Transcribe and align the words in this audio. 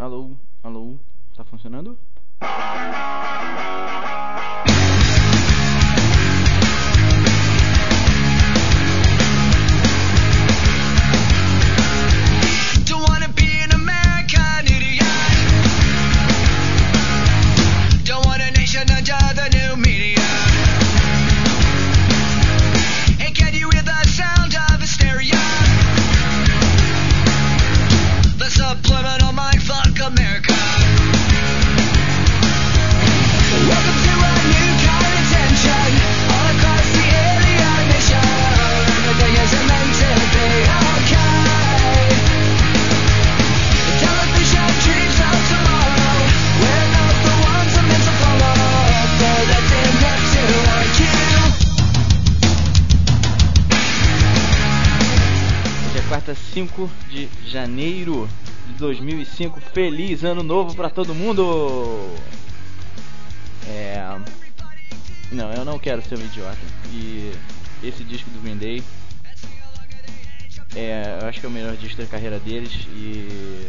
Alô, 0.00 0.34
alô, 0.62 0.96
tá 1.36 1.44
funcionando? 1.44 1.98
5 56.60 56.90
de 57.08 57.26
janeiro 57.46 58.28
de 58.66 58.74
2005. 58.74 59.60
Feliz 59.72 60.22
ano 60.24 60.42
novo 60.42 60.74
pra 60.74 60.90
todo 60.90 61.14
mundo! 61.14 62.14
É. 63.66 64.04
Não, 65.32 65.50
eu 65.52 65.64
não 65.64 65.78
quero 65.78 66.02
ser 66.02 66.18
um 66.18 66.22
idiota. 66.22 66.58
E 66.92 67.32
esse 67.82 68.04
disco 68.04 68.28
do 68.30 68.42
Green 68.42 68.58
Day 68.58 68.82
é, 70.76 71.18
eu 71.22 71.28
acho 71.28 71.40
que 71.40 71.46
é 71.46 71.48
o 71.48 71.52
melhor 71.52 71.74
disco 71.76 72.00
da 72.00 72.06
carreira 72.06 72.38
deles 72.38 72.72
e 72.94 73.66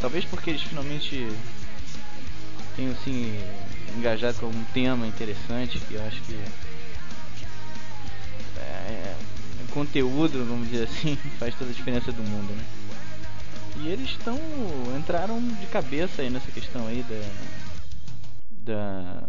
talvez 0.00 0.24
porque 0.24 0.50
eles 0.50 0.62
finalmente 0.62 1.28
tenham 2.74 2.92
assim 2.92 3.38
engajado 3.96 4.38
com 4.38 4.46
um 4.46 4.64
tema 4.74 5.06
interessante 5.06 5.78
que 5.78 5.94
eu 5.94 6.04
acho 6.04 6.20
que 6.22 6.36
conteúdo, 9.92 10.44
vamos 10.46 10.70
dizer 10.70 10.84
assim, 10.84 11.16
faz 11.38 11.54
toda 11.54 11.70
a 11.70 11.74
diferença 11.74 12.10
do 12.10 12.22
mundo, 12.22 12.54
né? 12.54 12.64
E 13.76 13.88
eles 13.88 14.10
estão 14.10 14.38
entraram 14.96 15.38
de 15.60 15.66
cabeça 15.66 16.22
aí 16.22 16.30
nessa 16.30 16.50
questão 16.50 16.86
aí 16.86 17.02
da 17.02 17.52
da, 18.64 19.22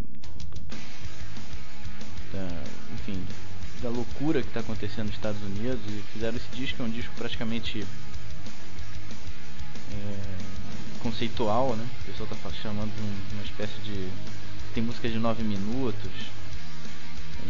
da 2.31 2.63
enfim, 2.93 3.21
da 3.81 3.89
loucura 3.89 4.41
que 4.41 4.47
está 4.47 4.59
acontecendo 4.61 5.07
nos 5.07 5.15
Estados 5.15 5.41
Unidos 5.41 5.79
e 5.89 6.03
fizeram 6.13 6.37
esse 6.37 6.47
disco, 6.55 6.81
é 6.81 6.85
um 6.85 6.89
disco 6.89 7.13
praticamente 7.17 7.85
é, 9.91 10.15
conceitual, 11.01 11.75
né? 11.75 11.85
O 12.03 12.05
pessoal 12.11 12.29
está 12.31 12.49
chamando 12.61 12.93
de, 12.95 13.01
um- 13.01 13.35
uma 13.35 13.43
espécie 13.43 13.79
de 13.83 14.09
tem 14.73 14.81
música 14.83 15.09
de 15.09 15.17
9 15.19 15.43
minutos 15.43 16.11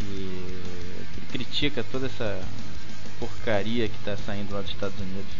e 0.00 0.64
critica 1.30 1.82
toda 1.84 2.06
essa 2.06 2.40
porcaria 3.18 3.88
que 3.88 3.96
está 3.96 4.16
saindo 4.16 4.54
lá 4.54 4.60
dos 4.60 4.70
Estados 4.70 4.98
Unidos. 5.00 5.32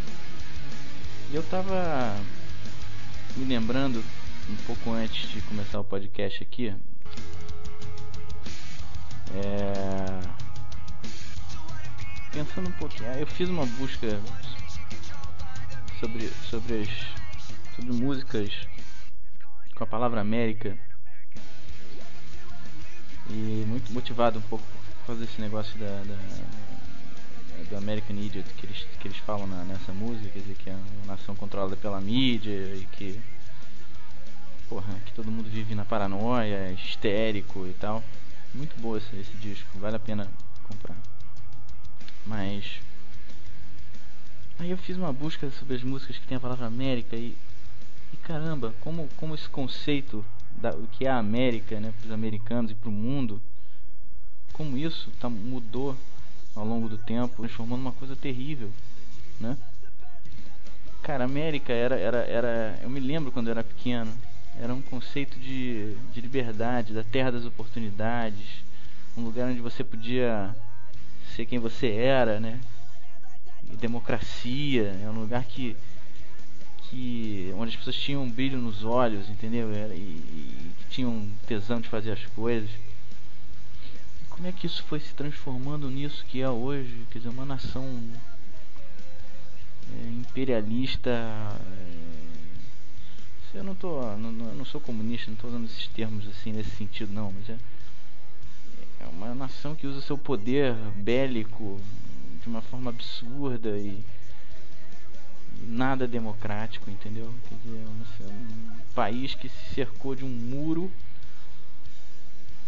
E 1.30 1.36
eu 1.36 1.42
tava 1.42 2.16
me 3.36 3.44
lembrando 3.44 4.04
um 4.48 4.56
pouco 4.66 4.92
antes 4.92 5.30
de 5.30 5.40
começar 5.42 5.80
o 5.80 5.84
podcast 5.84 6.42
aqui. 6.42 6.74
É, 9.34 10.20
pensando 12.32 12.68
um 12.68 12.72
pouquinho, 12.72 13.10
eu 13.12 13.26
fiz 13.26 13.48
uma 13.48 13.66
busca 13.66 14.20
sobre 15.98 16.28
sobre 16.50 16.82
as 16.82 16.88
sobre 17.74 17.92
músicas 17.92 18.50
com 19.74 19.82
a 19.82 19.86
palavra 19.86 20.20
América 20.20 20.78
e 23.28 23.64
muito 23.66 23.92
motivado 23.92 24.38
um 24.38 24.42
pouco 24.42 24.64
por 25.00 25.06
causa 25.06 25.24
desse 25.24 25.40
negócio 25.40 25.76
da, 25.78 26.02
da 26.04 26.16
do 27.68 27.76
American 27.76 28.16
Idiot 28.16 28.48
que 28.54 28.66
eles, 28.66 28.86
que 29.00 29.08
eles 29.08 29.18
falam 29.18 29.46
na- 29.46 29.64
nessa 29.64 29.92
música, 29.92 30.28
quer 30.30 30.40
dizer 30.40 30.56
que 30.56 30.70
é 30.70 30.74
uma 30.74 31.14
nação 31.14 31.34
controlada 31.34 31.76
pela 31.76 32.00
mídia 32.00 32.74
e 32.74 32.86
que 32.92 33.20
porra, 34.68 34.94
que 35.04 35.12
todo 35.12 35.30
mundo 35.30 35.48
vive 35.48 35.74
na 35.74 35.84
paranoia, 35.84 36.72
histérico 36.72 37.66
e 37.66 37.72
tal. 37.74 38.02
Muito 38.52 38.80
boa 38.80 38.98
esse, 38.98 39.14
esse 39.16 39.32
disco, 39.36 39.78
vale 39.78 39.96
a 39.96 40.00
pena 40.00 40.28
comprar. 40.64 40.96
Mas 42.26 42.80
aí 44.58 44.70
eu 44.70 44.78
fiz 44.78 44.96
uma 44.96 45.12
busca 45.12 45.50
sobre 45.50 45.76
as 45.76 45.82
músicas 45.82 46.18
que 46.18 46.26
tem 46.26 46.36
a 46.36 46.40
palavra 46.40 46.66
América 46.66 47.16
e, 47.16 47.36
e 48.12 48.16
caramba, 48.18 48.74
como, 48.80 49.08
como 49.16 49.34
esse 49.34 49.48
conceito 49.48 50.24
da, 50.50 50.70
o 50.70 50.86
que 50.86 51.04
é 51.06 51.10
a 51.10 51.18
América, 51.18 51.78
né, 51.80 51.92
para 51.98 52.06
os 52.06 52.12
americanos 52.12 52.70
e 52.70 52.74
para 52.74 52.88
o 52.88 52.92
mundo, 52.92 53.42
como 54.52 54.76
isso 54.76 55.10
tá, 55.20 55.28
mudou 55.28 55.96
ao 56.54 56.64
longo 56.64 56.88
do 56.88 56.98
tempo, 56.98 57.36
transformando 57.36 57.80
uma 57.80 57.92
coisa 57.92 58.14
terrível, 58.14 58.70
né? 59.40 59.56
Cara, 61.02 61.24
América 61.24 61.72
era, 61.72 61.96
era, 61.96 62.18
era. 62.18 62.80
Eu 62.82 62.88
me 62.88 62.98
lembro 62.98 63.30
quando 63.30 63.48
eu 63.48 63.52
era 63.52 63.62
pequeno. 63.62 64.10
Era 64.58 64.72
um 64.72 64.80
conceito 64.80 65.38
de, 65.38 65.94
de 66.12 66.20
liberdade, 66.20 66.94
da 66.94 67.04
terra 67.04 67.32
das 67.32 67.44
oportunidades. 67.44 68.64
Um 69.16 69.22
lugar 69.22 69.50
onde 69.50 69.60
você 69.60 69.84
podia 69.84 70.56
ser 71.34 71.44
quem 71.44 71.58
você 71.58 71.88
era, 71.88 72.40
né? 72.40 72.58
E 73.70 73.76
democracia. 73.76 74.98
É 75.02 75.10
um 75.10 75.20
lugar 75.20 75.44
que. 75.44 75.76
que 76.88 77.52
onde 77.56 77.72
as 77.72 77.76
pessoas 77.76 77.96
tinham 77.96 78.22
um 78.22 78.30
brilho 78.30 78.58
nos 78.58 78.82
olhos, 78.82 79.28
entendeu? 79.28 79.70
E, 79.92 79.98
e 79.98 80.72
que 80.78 80.84
tinham 80.88 81.28
tesão 81.46 81.82
de 81.82 81.88
fazer 81.90 82.12
as 82.12 82.24
coisas. 82.26 82.70
Como 84.34 84.48
é 84.48 84.52
que 84.52 84.66
isso 84.66 84.82
foi 84.82 84.98
se 84.98 85.14
transformando 85.14 85.88
nisso 85.88 86.24
que 86.26 86.42
é 86.42 86.50
hoje? 86.50 87.06
Quer 87.08 87.18
dizer, 87.18 87.30
uma 87.30 87.44
nação 87.44 88.02
é, 89.92 90.08
imperialista. 90.10 91.08
é, 91.08 91.84
eu 93.54 93.62
não 93.62 93.76
tô, 93.76 94.02
não, 94.16 94.32
não- 94.32 94.64
sou 94.64 94.80
comunista, 94.80 95.30
não 95.30 95.36
estou 95.36 95.50
usando 95.50 95.66
esses 95.66 95.86
termos 95.86 96.26
assim 96.26 96.52
nesse 96.52 96.70
sentido 96.70 97.12
não, 97.12 97.30
mas 97.30 97.48
é, 97.48 97.56
é 98.98 99.06
uma 99.06 99.32
nação 99.32 99.76
que 99.76 99.86
usa 99.86 100.00
seu 100.00 100.18
poder 100.18 100.74
bélico 100.96 101.80
de 102.42 102.48
uma 102.48 102.60
forma 102.60 102.90
absurda 102.90 103.78
e, 103.78 104.04
nada 105.62 106.08
democrático, 106.08 106.90
entendeu? 106.90 107.32
Quer 107.48 107.54
dizer, 107.62 107.86
é 108.20 108.26
um 108.26 108.76
país 108.96 109.36
que 109.36 109.48
se 109.48 109.74
cercou 109.74 110.16
de 110.16 110.24
um 110.24 110.28
muro 110.28 110.90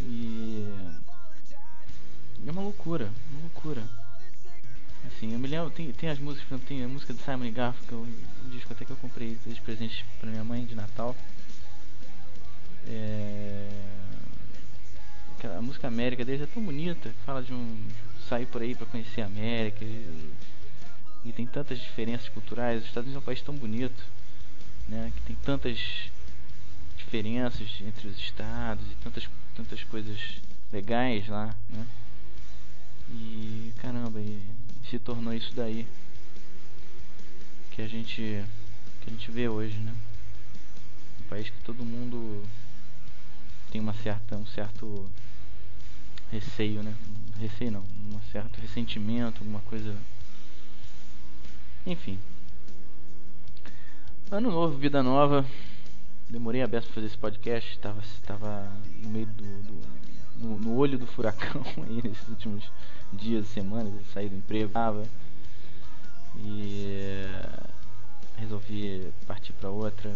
e 0.01 0.73
é 2.47 2.51
uma 2.51 2.63
loucura, 2.63 3.11
uma 3.31 3.41
loucura. 3.43 3.83
Assim, 5.07 5.33
eu 5.33 5.39
me 5.39 5.47
lembro, 5.47 5.71
tem, 5.71 5.93
tem 5.93 6.11
as 6.11 6.19
músicas, 6.19 6.61
tem 6.63 6.83
a 6.83 6.89
música 6.89 7.15
do 7.15 7.23
Simon 7.23 7.51
Garfunkel, 7.53 7.99
um 8.45 8.49
disco 8.51 8.73
até 8.73 8.85
que 8.85 8.91
eu 8.91 8.97
comprei 8.97 9.37
de 9.47 9.61
presente 9.61 10.05
pra 10.21 10.29
minha 10.31 10.43
mãe 10.45 10.65
de 10.65 10.75
Natal. 10.75 11.15
É... 12.87 13.69
aquela- 15.37 15.59
A 15.59 15.63
música 15.63 15.87
América 15.89 16.25
deles 16.25 16.43
é 16.43 16.47
tão 16.47 16.63
bonita, 16.63 17.13
fala 17.25 17.43
de 17.43 17.53
um 17.53 17.87
sair 18.29 18.47
por 18.47 18.63
aí 18.63 18.75
pra 18.75 18.87
conhecer 18.87 19.23
a 19.23 19.27
América 19.27 19.85
e, 19.85 20.33
e 21.25 21.33
tem 21.33 21.47
tantas 21.47 21.79
diferenças 21.79 22.29
culturais. 22.29 22.83
Os 22.83 22.89
Estados 22.89 23.07
Unidos 23.07 23.21
é 23.21 23.23
um 23.23 23.27
país 23.27 23.43
tão 23.43 23.55
bonito, 23.57 24.05
né, 24.89 25.13
que 25.15 25.23
tem 25.23 25.37
tantas 25.45 25.79
diferenças 26.97 27.69
entre 27.87 28.09
os 28.09 28.19
estados 28.19 28.85
e 28.91 28.95
tantas 28.97 29.29
tantas 29.55 29.83
coisas 29.85 30.19
legais 30.73 31.27
lá, 31.29 31.55
né? 31.71 31.87
E 33.11 33.73
caramba, 33.77 34.21
e 34.21 34.43
se 34.91 34.99
tornou 34.99 35.33
isso 35.33 35.55
daí 35.55 35.87
que 37.71 37.83
a 37.83 37.89
gente 37.89 38.43
que 39.01 39.09
a 39.09 39.11
gente 39.11 39.31
vê 39.31 39.49
hoje, 39.49 39.77
né? 39.79 39.95
Um 41.21 41.29
país 41.29 41.51
que 41.51 41.59
todo 41.63 41.85
mundo 41.85 42.43
tem 43.71 43.81
uma 43.81 43.95
certa 43.95 44.37
um 44.37 44.47
certo 44.47 45.11
receio, 46.33 46.83
né? 46.83 46.95
Receio 47.39 47.71
não, 47.71 47.85
um 48.15 48.21
certo 48.33 48.61
ressentimento, 48.61 49.41
alguma 49.41 49.61
coisa. 49.61 49.95
Enfim. 51.87 52.19
Ano 54.31 54.51
novo, 54.51 54.77
vida 54.79 55.03
nova. 55.03 55.45
Demorei 56.29 56.63
a 56.63 56.67
beça 56.67 56.87
pra 56.87 56.95
fazer 56.97 57.07
esse 57.07 57.19
podcast, 57.19 57.71
estava 57.71 58.03
tava 58.27 58.73
no 59.03 59.09
meio 59.09 59.27
do, 59.27 59.63
do 59.63 60.16
no, 60.39 60.59
no 60.59 60.77
olho 60.77 60.99
do 60.99 61.07
furacão 61.07 61.63
aí 61.87 62.01
nesses 62.03 62.29
últimos 62.29 62.71
dias 63.13 63.47
e 63.47 63.49
semanas, 63.49 63.93
saí 64.13 64.29
do 64.29 64.37
emprego, 64.37 64.73
tava, 64.73 65.07
e 66.39 66.85
eh, 66.87 67.61
resolvi 68.37 69.13
partir 69.27 69.53
para 69.55 69.71
outra. 69.71 70.15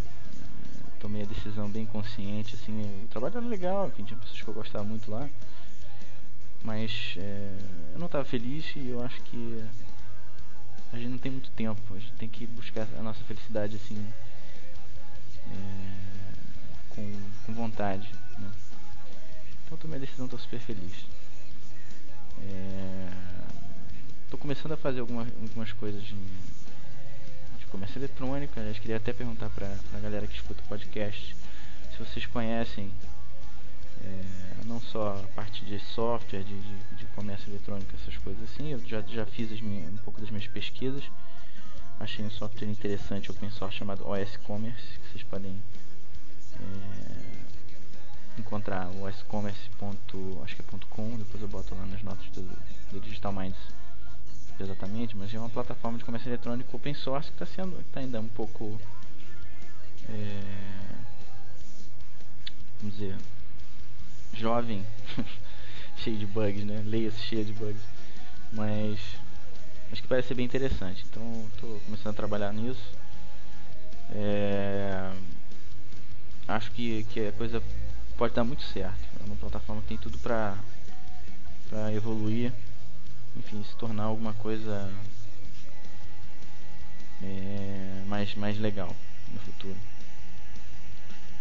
tomei 0.98 1.22
a 1.22 1.26
decisão 1.26 1.68
bem 1.68 1.86
consciente, 1.86 2.54
assim, 2.54 3.04
o 3.04 3.08
trabalho 3.08 3.38
era 3.38 3.46
legal, 3.46 3.88
enfim, 3.88 4.04
tinha 4.04 4.18
pessoas 4.18 4.42
que 4.42 4.48
eu 4.48 4.54
gostava 4.54 4.84
muito 4.84 5.10
lá, 5.10 5.28
mas 6.62 7.14
é, 7.16 7.58
eu 7.94 7.98
não 7.98 8.06
estava 8.06 8.24
feliz 8.24 8.66
e 8.76 8.88
eu 8.88 9.02
acho 9.02 9.20
que 9.22 9.64
a 10.92 10.96
gente 10.96 11.08
não 11.08 11.18
tem 11.18 11.32
muito 11.32 11.50
tempo, 11.52 11.94
a 11.94 11.98
gente 11.98 12.12
tem 12.12 12.28
que 12.28 12.46
buscar 12.46 12.86
a 12.98 13.02
nossa 13.02 13.22
felicidade 13.24 13.76
assim 13.76 14.06
é, 15.46 16.00
com, 16.90 17.12
com 17.46 17.54
vontade, 17.54 18.12
né? 18.38 18.50
Então 19.70 19.78
tomei 19.78 19.98
a 19.98 20.00
decisão, 20.00 20.24
estou 20.24 20.40
super 20.40 20.58
feliz. 20.58 21.06
Estou 24.24 24.36
é, 24.36 24.42
começando 24.42 24.72
a 24.72 24.76
fazer 24.76 24.98
alguma, 24.98 25.22
algumas 25.22 25.72
coisas 25.72 26.02
de, 26.02 26.16
de 26.16 27.66
comércio 27.70 28.00
eletrônico. 28.00 28.58
Aliás, 28.58 28.80
queria 28.80 28.96
até 28.96 29.12
perguntar 29.12 29.48
para 29.50 29.72
a 29.94 30.00
galera 30.00 30.26
que 30.26 30.34
escuta 30.34 30.60
o 30.60 30.64
podcast 30.66 31.36
se 31.92 31.98
vocês 32.04 32.26
conhecem 32.26 32.92
é, 34.04 34.24
não 34.64 34.80
só 34.80 35.22
a 35.22 35.28
parte 35.36 35.64
de 35.64 35.78
software, 35.78 36.42
de, 36.42 36.60
de, 36.60 36.96
de, 36.96 37.04
comércio 37.14 37.48
eletrônico, 37.48 37.94
essas 37.94 38.16
coisas 38.16 38.42
assim. 38.50 38.72
Eu 38.72 38.80
já, 38.80 39.02
já 39.02 39.24
fiz 39.24 39.60
minhas, 39.60 39.92
um 39.92 39.98
pouco 39.98 40.20
das 40.20 40.30
minhas 40.30 40.48
pesquisas. 40.48 41.04
Achei 42.00 42.24
um 42.24 42.30
software 42.30 42.66
interessante 42.66 43.30
open 43.30 43.50
source 43.50 43.76
chamado 43.76 44.04
OS 44.04 44.36
Commerce, 44.38 44.98
que 44.98 45.12
vocês 45.12 45.22
podem 45.22 45.62
é, 46.58 47.29
encontrar 48.40 48.88
o 48.88 49.04
oscommerce.com, 49.04 51.18
depois 51.18 51.42
eu 51.42 51.48
boto 51.48 51.74
lá 51.74 51.86
nas 51.86 52.02
notas 52.02 52.26
do, 52.30 52.42
do 52.90 53.00
Digital 53.00 53.32
Minds 53.32 53.58
exatamente, 54.58 55.16
mas 55.16 55.32
é 55.32 55.38
uma 55.38 55.48
plataforma 55.48 55.96
de 55.96 56.04
comércio 56.04 56.28
eletrônico 56.28 56.76
open 56.76 56.92
source 56.92 57.30
que 57.30 57.42
está 57.42 57.46
sendo 57.46 57.82
tá 57.92 58.00
ainda 58.00 58.20
um 58.20 58.28
pouco 58.28 58.78
é, 60.06 60.42
vamos 62.80 62.96
dizer 62.96 63.16
jovem, 64.32 64.84
cheio 65.98 66.18
de 66.18 66.26
bugs, 66.26 66.64
né? 66.64 66.82
Leia-se 66.84 67.20
cheio 67.20 67.44
de 67.44 67.52
bugs. 67.52 67.82
Mas 68.52 68.98
acho 69.92 70.02
que 70.02 70.08
parece 70.08 70.28
ser 70.28 70.34
bem 70.34 70.46
interessante. 70.46 71.04
Então 71.08 71.46
estou 71.54 71.80
começando 71.80 72.12
a 72.12 72.16
trabalhar 72.16 72.52
nisso. 72.52 72.82
É... 74.12 75.12
Acho 76.48 76.70
que, 76.72 77.04
que 77.04 77.28
a 77.28 77.32
coisa 77.32 77.62
pode 78.20 78.34
dar 78.34 78.44
muito 78.44 78.62
certo. 78.64 79.00
É 79.18 79.24
uma 79.24 79.36
plataforma 79.36 79.80
que 79.80 79.88
tem 79.88 79.96
tudo 79.96 80.18
para 80.18 80.54
para 81.70 81.90
evoluir, 81.94 82.52
enfim, 83.34 83.64
se 83.64 83.74
tornar 83.76 84.02
alguma 84.02 84.34
coisa 84.34 84.92
é, 87.22 88.02
mais 88.06 88.34
mais 88.34 88.58
legal 88.58 88.94
no 89.32 89.40
futuro. 89.40 89.76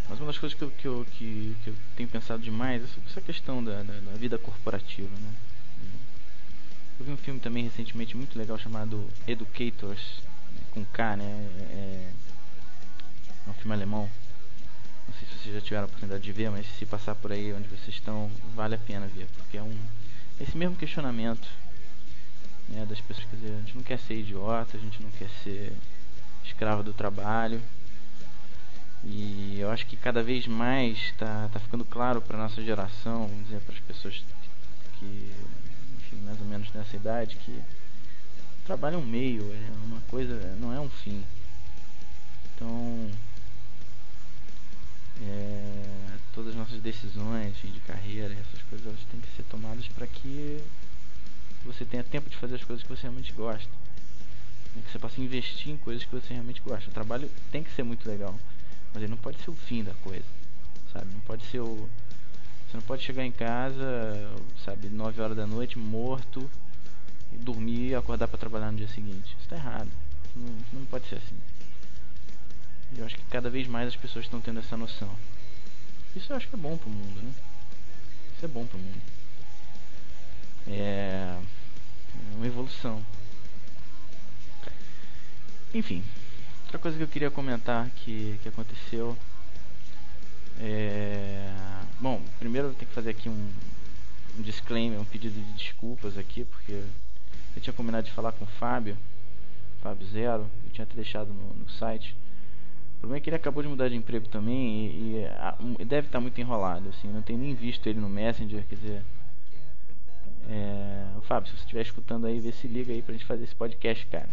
Mas 0.07 0.19
uma 0.19 0.27
das 0.27 0.37
coisas 0.37 0.57
que 0.57 0.63
eu, 0.63 0.71
que 0.71 0.87
eu, 0.87 1.05
que, 1.11 1.57
que 1.63 1.69
eu 1.69 1.75
tenho 1.97 2.07
pensado 2.07 2.41
demais 2.41 2.81
é 2.81 2.87
sobre 2.87 3.09
essa 3.09 3.21
questão 3.21 3.61
da, 3.61 3.83
da, 3.83 3.99
da, 3.99 4.11
vida 4.13 4.37
corporativa. 4.37 5.13
Né? 5.19 5.33
Eu 6.97 7.05
vi 7.05 7.11
um 7.11 7.17
filme 7.17 7.41
também 7.41 7.65
recentemente 7.65 8.15
muito 8.15 8.39
legal 8.39 8.57
chamado 8.57 9.05
Educators, 9.27 10.23
né? 10.53 10.61
com 10.71 10.85
K, 10.85 11.17
né? 11.17 11.25
É, 11.71 12.11
é 13.47 13.49
um 13.49 13.53
filme 13.53 13.73
alemão. 13.73 14.09
Sei 15.19 15.27
se 15.27 15.44
vocês 15.44 15.56
já 15.56 15.62
tiveram 15.62 15.83
a 15.83 15.86
oportunidade 15.88 16.24
de 16.24 16.31
ver, 16.31 16.50
mas 16.50 16.66
se 16.77 16.86
passar 16.86 17.13
por 17.16 17.31
aí 17.31 17.54
onde 17.54 17.68
vocês 17.68 17.89
estão, 17.89 18.31
vale 18.56 18.75
a 18.75 18.77
pena 18.77 19.07
ver, 19.07 19.27
porque 19.38 19.57
é 19.57 19.63
um 19.63 19.77
esse 20.39 20.57
mesmo 20.57 20.77
questionamento 20.77 21.48
né, 22.69 22.86
das 22.86 23.01
pessoas. 23.01 23.27
Quer 23.30 23.36
dizer, 23.36 23.54
a 23.54 23.60
gente 23.60 23.75
não 23.75 23.83
quer 23.83 24.00
ser 24.00 24.16
idiota, 24.16 24.77
a 24.77 24.80
gente 24.80 25.04
não 25.04 25.12
quer 25.12 25.30
ser 25.44 25.74
escravo 26.45 26.81
do 26.81 26.94
trabalho 26.94 27.62
e 29.04 29.57
eu 29.60 29.69
acho 29.69 29.86
que 29.86 29.95
cada 29.95 30.21
vez 30.21 30.45
mais 30.48 30.98
está 30.98 31.50
tá 31.50 31.60
ficando 31.60 31.86
claro 31.86 32.22
para 32.22 32.38
nossa 32.38 32.62
geração, 32.62 33.27
vamos 33.27 33.45
dizer, 33.45 33.62
para 33.62 33.74
as 33.74 33.80
pessoas 33.81 34.24
que, 34.98 35.31
enfim, 35.98 36.18
mais 36.24 36.39
ou 36.39 36.45
menos 36.45 36.72
nessa 36.74 36.95
idade, 36.95 37.38
que 37.38 37.62
trabalho 38.65 38.95
é 38.95 38.98
um 38.98 39.06
meio, 39.06 39.44
é 39.54 39.72
uma 39.86 40.01
coisa, 40.01 40.36
não 40.60 40.74
é 40.74 40.80
um 40.80 40.89
fim. 40.89 41.24
Então, 42.56 43.10
é, 45.21 46.18
todas 46.33 46.51
as 46.51 46.56
nossas 46.56 46.81
decisões 46.81 47.50
enfim, 47.50 47.71
de 47.71 47.80
carreira, 47.81 48.33
essas 48.33 48.62
coisas, 48.69 48.88
elas 48.88 49.00
têm 49.12 49.19
que 49.19 49.36
ser 49.36 49.44
tomadas 49.44 49.88
para 49.89 50.07
que 50.07 50.62
você 51.66 51.83
tenha 51.83 52.04
tempo 52.04 52.30
de 52.30 52.38
fazer 52.38 52.56
as 52.56 52.63
coisas 52.63 52.83
que 52.83 52.89
você 52.89 53.04
realmente 53.04 53.33
gosta. 53.33 53.69
Que 54.74 54.92
você 54.92 55.00
possa 55.00 55.19
investir 55.19 55.74
em 55.74 55.77
coisas 55.77 56.04
que 56.04 56.12
você 56.13 56.33
realmente 56.33 56.62
gosta. 56.62 56.89
O 56.89 56.94
trabalho 56.94 57.30
tem 57.51 57.63
que 57.63 57.71
ser 57.71 57.83
muito 57.83 58.07
legal. 58.07 58.39
Mas 58.94 59.04
ele 59.04 59.12
não 59.12 59.18
pode 59.18 59.38
ser 59.39 59.50
o 59.50 59.56
fim 59.56 59.83
da 59.83 59.94
coisa, 59.95 60.24
sabe? 60.94 61.13
Não 61.13 61.19
pode 61.22 61.45
ser 61.48 61.60
o. 61.60 61.89
Você 62.68 62.77
não 62.77 62.81
pode 62.81 63.04
chegar 63.04 63.25
em 63.25 63.31
casa, 63.31 64.31
sabe, 64.63 64.89
9 64.89 65.22
horas 65.22 65.36
da 65.36 65.48
noite, 65.48 65.77
morto, 65.77 66.50
e 67.33 67.38
dormir 67.38 67.89
e 67.89 67.95
acordar 67.95 68.27
para 68.27 68.38
trabalhar 68.38 68.72
no 68.72 68.77
dia 68.77 68.88
seguinte. 68.88 69.36
Isso 69.39 69.50
tá 69.50 69.56
errado. 69.56 69.89
Não, 70.36 70.56
não 70.74 70.86
pode 70.86 71.07
ser 71.07 71.15
assim. 71.15 71.36
Eu 72.97 73.06
acho 73.06 73.15
que 73.15 73.24
cada 73.25 73.50
vez 73.50 73.68
mais 73.68 73.88
as 73.88 73.95
pessoas 73.95 74.25
estão 74.25 74.41
tendo 74.41 74.59
essa 74.59 74.75
noção. 74.75 75.13
Isso 76.15 76.31
eu 76.31 76.38
acho 76.38 76.47
que 76.47 76.56
é 76.56 76.57
bom 76.57 76.77
pro 76.77 76.89
mundo, 76.89 77.21
né? 77.21 77.31
Isso 78.36 78.45
é 78.45 78.47
bom 78.47 78.65
pro 78.65 78.77
mundo. 78.77 79.01
É 80.68 81.38
uma 82.36 82.47
evolução. 82.47 83.03
Enfim, 85.74 86.03
Outra 86.69 86.77
coisa 86.77 86.97
que 86.97 87.03
eu 87.03 87.07
queria 87.07 87.31
comentar 87.31 87.89
que, 87.95 88.39
que 88.44 88.47
aconteceu 88.47 89.18
é... 90.59 91.51
Bom, 92.00 92.21
primeiro 92.38 92.68
eu 92.68 92.74
tenho 92.75 92.88
que 92.88 92.94
fazer 92.94 93.09
aqui 93.09 93.27
um, 93.27 93.51
um 94.38 94.41
disclaimer, 94.44 95.01
um 95.01 95.06
pedido 95.06 95.33
de 95.33 95.53
desculpas 95.53 96.15
aqui, 96.15 96.45
porque 96.45 96.74
eu 97.56 97.62
tinha 97.62 97.74
combinado 97.74 98.06
de 98.06 98.12
falar 98.12 98.33
com 98.33 98.45
o 98.45 98.47
Fábio, 98.47 98.95
Fábio 99.81 100.06
Zero, 100.09 100.47
eu 100.63 100.71
tinha 100.71 100.83
até 100.83 100.94
deixado 100.94 101.33
no, 101.33 101.56
no 101.56 101.69
site. 101.71 102.15
O 103.00 103.07
problema 103.07 103.18
é 103.18 103.22
que 103.22 103.30
ele 103.30 103.38
acabou 103.38 103.63
de 103.63 103.69
mudar 103.69 103.88
de 103.88 103.96
emprego 103.96 104.28
também 104.28 104.88
e, 104.88 105.22
e 105.22 105.25
a, 105.25 105.57
deve 105.88 106.07
estar 106.07 106.19
muito 106.19 106.40
enrolado, 106.42 106.90
assim, 106.90 107.07
não 107.07 107.22
tenho 107.22 107.40
nem 107.40 107.56
visto 107.56 107.88
ele 107.88 107.98
no 107.98 108.10
Messenger, 108.10 108.66
quer 108.68 108.75
dizer. 108.75 109.04
É, 110.50 111.10
Fábio, 111.22 111.50
se 111.50 111.56
você 111.56 111.62
estiver 111.62 111.81
escutando 111.81 112.28
aí, 112.28 112.42
vê 112.42 112.51
se 112.51 112.68
liga 112.68 112.92
aí 112.92 113.01
pra 113.01 113.13
gente 113.13 113.24
fazer 113.24 113.46
esse 113.46 113.56
podcast, 113.56 114.06
cara. 114.07 114.30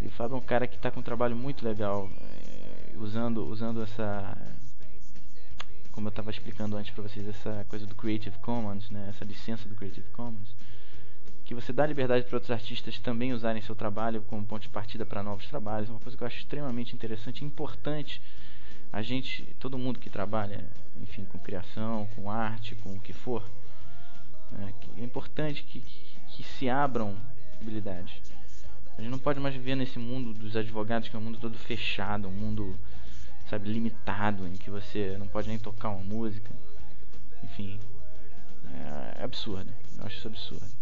E 0.00 0.06
o 0.06 0.10
Fábio 0.10 0.36
é 0.36 0.38
um 0.38 0.42
cara 0.42 0.68
que 0.68 0.76
está 0.76 0.88
com 0.88 1.00
um 1.00 1.02
trabalho 1.02 1.34
muito 1.34 1.64
legal, 1.64 2.08
é, 2.20 2.96
usando, 2.96 3.44
usando 3.48 3.82
essa, 3.82 4.38
como 5.90 6.06
eu 6.06 6.10
estava 6.10 6.30
explicando 6.30 6.76
antes 6.76 6.92
para 6.92 7.02
vocês, 7.02 7.26
essa 7.26 7.66
coisa 7.68 7.86
do 7.86 7.94
Creative 7.96 8.38
Commons, 8.38 8.88
né, 8.88 9.08
essa 9.08 9.24
licença 9.24 9.68
do 9.68 9.74
Creative 9.74 10.08
Commons, 10.10 10.54
que 11.44 11.54
você 11.54 11.72
dá 11.72 11.86
liberdade 11.86 12.24
para 12.24 12.36
outros 12.36 12.50
artistas 12.50 12.98
também 12.98 13.32
usarem 13.32 13.60
seu 13.62 13.74
trabalho 13.74 14.22
como 14.22 14.44
ponto 14.44 14.62
de 14.62 14.68
partida 14.68 15.04
para 15.04 15.22
novos 15.22 15.46
trabalhos, 15.46 15.88
é 15.88 15.92
uma 15.92 16.00
coisa 16.00 16.16
que 16.16 16.22
eu 16.22 16.26
acho 16.26 16.38
extremamente 16.38 16.94
interessante 16.94 17.42
e 17.42 17.44
importante. 17.44 18.20
A 18.92 19.02
gente, 19.02 19.44
todo 19.58 19.78
mundo 19.78 19.98
que 19.98 20.10
trabalha, 20.10 20.64
enfim, 21.00 21.24
com 21.24 21.38
criação, 21.38 22.08
com 22.14 22.30
arte, 22.30 22.74
com 22.76 22.94
o 22.94 23.00
que 23.00 23.12
for, 23.12 23.42
né, 24.52 24.72
é 24.96 25.02
importante 25.02 25.62
que, 25.64 25.80
que, 25.80 26.20
que 26.28 26.42
se 26.42 26.68
abram 26.68 27.16
possibilidades. 27.62 28.20
A 28.98 29.00
gente 29.00 29.10
não 29.10 29.18
pode 29.18 29.40
mais 29.40 29.54
viver 29.54 29.74
nesse 29.74 29.98
mundo 29.98 30.34
dos 30.34 30.56
advogados, 30.56 31.08
que 31.08 31.16
é 31.16 31.18
um 31.18 31.22
mundo 31.22 31.38
todo 31.38 31.56
fechado, 31.56 32.28
um 32.28 32.32
mundo, 32.32 32.76
sabe, 33.48 33.72
limitado, 33.72 34.46
em 34.46 34.52
que 34.52 34.68
você 34.68 35.16
não 35.18 35.26
pode 35.26 35.48
nem 35.48 35.58
tocar 35.58 35.88
uma 35.88 36.04
música. 36.04 36.50
Enfim, 37.42 37.80
é, 38.66 39.20
é 39.20 39.24
absurdo. 39.24 39.72
Eu 39.98 40.06
acho 40.06 40.18
isso 40.18 40.28
absurdo. 40.28 40.81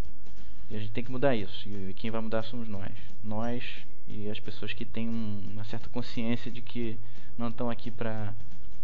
E 0.71 0.77
a 0.77 0.79
gente 0.79 0.93
tem 0.93 1.03
que 1.03 1.11
mudar 1.11 1.35
isso. 1.35 1.69
E 1.69 1.95
quem 1.95 2.11
vai 2.11 2.21
mudar 2.21 2.43
somos 2.45 2.69
nós. 2.69 2.93
Nós 3.25 3.65
e 4.07 4.29
as 4.31 4.41
pessoas 4.41 4.73
que 4.73 4.85
têm 4.85 5.09
uma 5.09 5.65
certa 5.65 5.89
consciência 5.89 6.50
de 6.50 6.61
que 6.61 6.99
não 7.37 7.49
estão 7.49 7.71
aqui 7.71 7.91
para 7.91 8.35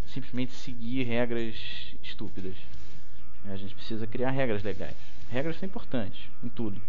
simplesmente 0.07 0.53
seguir 0.53 1.03
regras 1.03 1.55
estúpidas. 2.03 2.55
A 3.45 3.55
gente 3.55 3.75
precisa 3.75 4.07
criar 4.07 4.31
regras 4.31 4.63
legais. 4.63 4.95
Regras 5.29 5.57
são 5.57 5.67
importantes 5.67 6.19
em 6.43 6.49
tudo, 6.49 6.81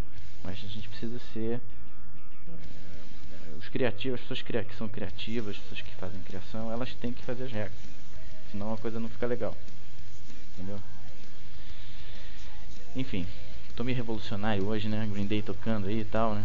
mas 0.43 0.63
a 0.65 0.69
gente 0.69 0.89
precisa 0.89 1.19
ser 1.33 1.61
os 3.59 3.69
criativos, 3.69 4.21
as 4.21 4.27
pessoas 4.27 4.67
que 4.67 4.75
são 4.77 4.89
criativas, 4.89 5.57
as 5.57 5.63
pessoas 5.63 5.83
que 5.83 5.95
fazem 5.97 6.21
criação, 6.23 6.71
elas 6.71 6.95
têm 6.95 7.13
que 7.13 7.25
fazer 7.25 7.45
as 7.45 7.53
regras. 7.53 7.79
Senão 8.51 8.73
a 8.73 8.79
coisa 8.79 9.01
não 9.01 9.09
fica 9.09 9.27
legal. 9.27 9.57
Entendeu? 10.55 10.81
Enfim, 12.97 13.27
tô 13.79 13.85
meio 13.85 13.97
revolucionário 13.97 14.67
hoje, 14.67 14.89
né? 14.89 15.09
Green 15.09 15.27
Day 15.27 15.41
tocando 15.41 15.87
aí 15.87 16.01
e 16.01 16.05
tal, 16.05 16.35
né? 16.35 16.45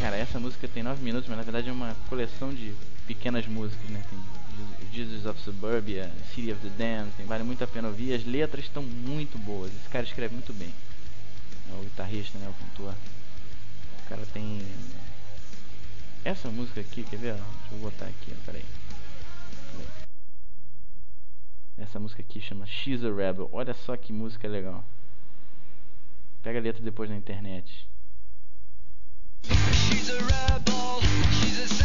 Cara, 0.00 0.16
essa 0.16 0.38
música 0.38 0.68
tem 0.68 0.84
9 0.84 1.02
minutos, 1.02 1.28
mas 1.28 1.36
na 1.36 1.42
verdade 1.42 1.68
é 1.68 1.72
uma 1.72 1.96
coleção 2.08 2.54
de 2.54 2.72
pequenas 3.08 3.48
músicas, 3.48 3.90
né? 3.90 4.00
Tem 4.08 4.20
Jesus 4.92 5.26
of 5.26 5.40
Suburbia, 5.40 6.12
City 6.32 6.52
of 6.52 6.60
the 6.60 6.70
Damned, 6.78 7.12
tem, 7.16 7.26
vale 7.26 7.42
muito 7.42 7.64
a 7.64 7.66
pena 7.66 7.88
ouvir. 7.88 8.14
As 8.14 8.24
letras 8.24 8.66
estão 8.66 8.84
muito 8.84 9.36
boas, 9.36 9.72
esse 9.72 9.88
cara 9.88 10.04
escreve 10.04 10.32
muito 10.32 10.52
bem. 10.52 10.72
É 11.72 11.74
o 11.74 11.82
guitarrista, 11.82 12.38
né, 12.38 12.48
o 12.48 12.52
cantor. 12.52 12.94
O 14.04 14.08
cara 14.08 14.22
tem. 14.32 14.62
Essa 16.24 16.48
música 16.50 16.80
aqui, 16.80 17.02
quer 17.02 17.16
ver? 17.16 17.32
Deixa 17.32 17.72
eu 17.72 17.78
botar 17.78 18.04
aqui, 18.04 18.30
ó, 18.30 18.46
peraí. 18.46 18.64
Essa 21.78 22.00
música 22.00 22.20
aqui 22.20 22.40
chama 22.40 22.66
She's 22.66 23.04
a 23.04 23.12
Rebel. 23.12 23.48
Olha 23.52 23.72
só 23.72 23.96
que 23.96 24.12
música 24.12 24.48
legal. 24.48 24.84
Pega 26.42 26.58
a 26.58 26.62
letra 26.62 26.82
depois 26.82 27.08
na 27.08 27.16
internet. 27.16 27.86
She's 29.44 30.10
a 30.10 30.18
rebel, 30.18 31.00
she's 31.30 31.60
a 31.60 31.77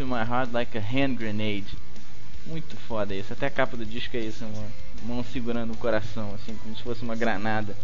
to 0.00 0.06
my 0.06 0.24
heart 0.24 0.50
like 0.50 0.74
a 0.74 0.80
hand 0.80 1.18
grenade. 1.18 1.76
Muito 2.46 2.74
foda 2.88 3.14
isso. 3.14 3.34
Até 3.34 3.46
a 3.46 3.50
capa 3.50 3.76
do 3.76 3.84
disco 3.84 4.16
é 4.16 4.20
isso, 4.20 4.46
mão 5.02 5.22
segurando 5.22 5.74
o 5.74 5.76
coração, 5.76 6.34
assim, 6.34 6.56
como 6.62 6.74
se 6.74 6.82
fosse 6.82 7.02
uma 7.02 7.14
granada. 7.14 7.76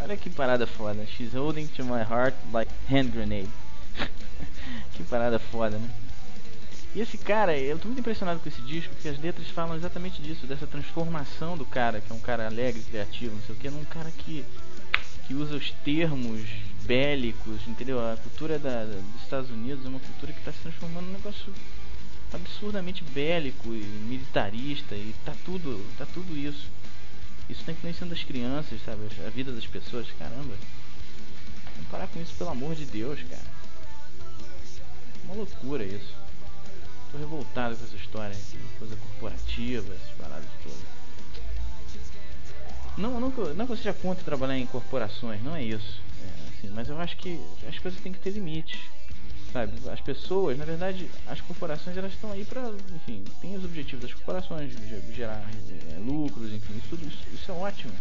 Olha 0.00 0.18
que 0.18 0.28
parada 0.28 0.66
foda. 0.66 1.06
She's 1.06 1.32
holding 1.32 1.66
to 1.68 1.84
my 1.84 2.02
heart 2.02 2.34
like 2.52 2.70
hand 2.90 3.08
grenade. 3.08 3.48
que 4.92 5.02
parada 5.04 5.38
foda, 5.38 5.78
né? 5.78 5.88
E 6.94 7.00
esse 7.00 7.16
cara, 7.16 7.56
eu 7.56 7.78
tô 7.78 7.86
muito 7.86 8.00
impressionado 8.00 8.38
com 8.38 8.48
esse 8.48 8.60
disco, 8.60 8.94
porque 8.94 9.08
as 9.08 9.18
letras 9.18 9.48
falam 9.48 9.74
exatamente 9.76 10.20
disso, 10.20 10.46
dessa 10.46 10.66
transformação 10.66 11.56
do 11.56 11.64
cara, 11.64 12.02
que 12.02 12.12
é 12.12 12.14
um 12.14 12.20
cara 12.20 12.46
alegre, 12.46 12.82
criativo, 12.82 13.34
não 13.34 13.42
sei 13.42 13.54
o 13.54 13.58
que, 13.58 13.70
num 13.70 13.84
cara 13.84 14.10
que, 14.12 14.44
que 15.26 15.34
usa 15.34 15.56
os 15.56 15.70
termos 15.84 16.42
bélicos, 16.84 17.66
entendeu? 17.66 17.98
A 18.00 18.16
cultura 18.16 18.58
da, 18.58 18.84
dos 18.84 19.22
Estados 19.22 19.50
Unidos 19.50 19.84
é 19.84 19.88
uma 19.88 20.00
cultura 20.00 20.32
que 20.32 20.38
está 20.38 20.52
se 20.52 20.58
transformando 20.60 21.06
num 21.06 21.12
negócio 21.12 21.52
absurdamente 22.32 23.04
bélico 23.04 23.68
e 23.72 23.84
militarista 24.08 24.94
e 24.94 25.14
tá 25.24 25.34
tudo, 25.44 25.84
tá 25.96 26.06
tudo 26.12 26.36
isso. 26.36 26.68
Isso 27.48 27.64
tá 27.64 27.72
influenciando 27.72 28.14
as 28.14 28.24
crianças, 28.24 28.80
sabe? 28.84 29.02
A 29.26 29.30
vida 29.30 29.52
das 29.52 29.66
pessoas, 29.66 30.06
caramba. 30.18 30.54
Vamos 31.74 31.90
parar 31.90 32.06
com 32.08 32.20
isso, 32.20 32.34
pelo 32.34 32.50
amor 32.50 32.74
de 32.74 32.86
Deus, 32.86 33.20
cara. 33.22 33.54
Uma 35.24 35.34
loucura 35.34 35.84
isso. 35.84 36.14
Tô 37.12 37.18
revoltado 37.18 37.76
com 37.76 37.84
essa 37.84 37.96
história, 37.96 38.36
coisa 38.78 38.96
corporativa, 38.96 39.94
essas 39.94 40.16
paradas 40.16 40.48
todas. 40.62 40.94
Não, 42.96 43.20
não, 43.20 43.30
não 43.54 43.66
que 43.66 43.72
eu 43.72 43.76
seja 43.76 43.92
contra 43.92 44.24
trabalhar 44.24 44.58
em 44.58 44.66
corporações, 44.66 45.42
não 45.42 45.54
é 45.54 45.62
isso. 45.62 46.03
É, 46.64 46.66
assim, 46.66 46.74
mas 46.74 46.88
eu 46.88 46.98
acho 47.00 47.16
que 47.16 47.38
as 47.68 47.78
coisas 47.78 48.00
têm 48.00 48.12
que 48.12 48.18
ter 48.18 48.30
limites 48.30 48.78
sabe? 49.52 49.72
As 49.88 50.00
pessoas, 50.00 50.58
na 50.58 50.64
verdade, 50.64 51.08
as 51.28 51.40
corporações 51.40 51.96
elas 51.96 52.12
estão 52.12 52.32
aí 52.32 52.44
para, 52.44 52.72
enfim, 52.96 53.22
tem 53.40 53.54
os 53.56 53.64
objetivos 53.64 54.02
das 54.02 54.12
corporações, 54.12 54.72
ge- 54.72 55.00
gerar 55.14 55.48
eh, 55.92 55.98
lucros, 56.04 56.52
enfim, 56.52 56.76
isso, 56.76 56.88
tudo, 56.90 57.06
isso, 57.06 57.18
isso 57.32 57.52
é 57.52 57.54
ótimo. 57.54 57.92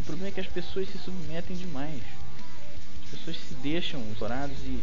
O 0.00 0.04
problema 0.04 0.28
é 0.28 0.32
que 0.32 0.40
as 0.40 0.46
pessoas 0.46 0.88
se 0.88 0.96
submetem 0.96 1.54
demais. 1.54 2.00
As 3.04 3.10
pessoas 3.10 3.36
se 3.36 3.52
deixam 3.56 4.00
exploradas 4.10 4.56
e 4.64 4.82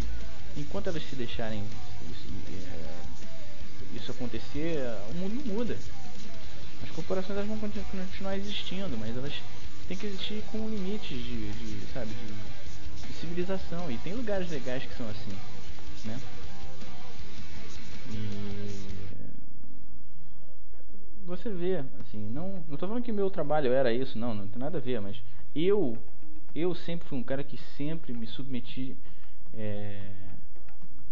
enquanto 0.55 0.86
elas 0.86 1.01
se 1.10 1.15
deixarem 1.15 1.63
isso, 2.12 2.27
eh, 2.53 3.96
isso 3.96 4.12
acontecer, 4.12 4.77
o 5.10 5.15
mundo 5.15 5.43
muda. 5.48 5.75
As 6.84 6.91
corporações 6.91 7.38
elas 7.39 7.48
vão 7.48 7.58
continu- 7.58 7.84
continuar 7.86 8.38
existindo, 8.38 8.96
mas 9.00 9.17
elas 9.17 9.34
têm 9.88 9.98
que 9.98 10.05
existir 10.05 10.43
com 10.51 10.69
limites 10.69 11.17
de, 11.17 11.51
de 11.53 11.88
sabe, 11.91 12.12
de, 12.13 12.69
de 13.10 13.16
civilização. 13.16 13.92
E 13.92 13.98
tem 13.98 14.13
lugares 14.13 14.50
legais 14.50 14.84
que 14.84 14.96
são 14.96 15.10
assim 15.10 15.36
né? 16.06 16.20
E 18.12 18.89
você 21.25 21.50
vê, 21.50 21.84
assim, 22.00 22.30
não, 22.30 22.63
não 22.68 22.78
tô 22.78 22.88
falando 22.88 23.04
que 23.04 23.12
meu 23.12 23.30
trabalho 23.30 23.72
era 23.72 23.94
isso, 23.94 24.18
não, 24.18 24.34
não 24.34 24.48
tem 24.48 24.60
nada 24.60 24.80
a 24.80 24.82
ver, 24.82 25.00
mas 25.00 25.22
eu, 25.56 25.98
eu 26.56 26.74
sempre 26.74 27.08
fui 27.08 27.18
um 27.18 27.24
cara 27.24 27.44
que 27.44 27.58
sempre 27.78 28.13
me 28.13 28.25
submeti 28.25 28.96
é, 29.54 30.12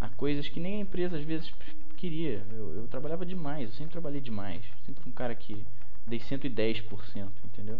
a 0.02 0.10
coisas 0.10 0.48
que 0.48 0.60
nem 0.60 0.78
a 0.78 0.82
empresa 0.82 1.18
às 1.18 1.24
vezes 1.24 1.52
queria. 1.98 2.44
Eu, 2.52 2.74
eu 2.76 2.88
trabalhava 2.88 3.26
demais, 3.26 3.70
eu 3.70 3.76
sempre 3.76 3.92
trabalhei 3.92 4.22
demais, 4.22 4.64
sempre 4.86 5.04
fui 5.04 5.12
um 5.12 5.16
cara 5.16 5.36
que 5.36 5.64
dei 6.08 6.20
110%, 6.20 7.30
entendeu? 7.46 7.80